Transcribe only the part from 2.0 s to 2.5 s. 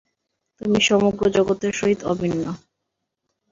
অভিন্ন।